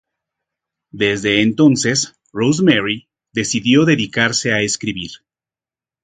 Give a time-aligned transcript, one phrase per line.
[0.89, 5.11] Desde entonces Rosemary decidió dedicarse a escribir.